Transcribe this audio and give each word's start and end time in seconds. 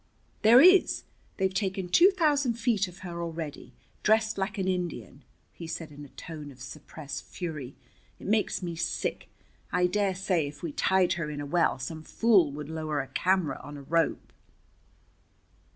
"There 0.41 0.61
is. 0.61 1.03
They've 1.37 1.53
taken 1.53 1.87
two 1.87 2.09
thousand 2.09 2.55
feet 2.55 2.87
of 2.87 3.01
her 3.05 3.21
already, 3.21 3.75
dressed 4.01 4.35
like 4.35 4.57
an 4.57 4.67
Indian," 4.67 5.23
he 5.53 5.67
said 5.67 5.91
in 5.91 6.03
a 6.03 6.09
tone 6.17 6.51
of 6.51 6.59
suppressed 6.59 7.23
fury. 7.23 7.75
"It 8.17 8.25
makes 8.25 8.63
me 8.63 8.75
sick. 8.75 9.29
I 9.71 9.85
dare 9.85 10.15
say 10.15 10.47
if 10.47 10.63
we 10.63 10.71
tied 10.71 11.13
her 11.13 11.29
in 11.29 11.39
a 11.39 11.45
well 11.45 11.77
some 11.77 12.01
fool 12.01 12.51
would 12.51 12.67
lower 12.71 12.99
a 12.99 13.09
camera 13.09 13.59
on 13.61 13.77
a 13.77 13.83
rope." 13.83 14.33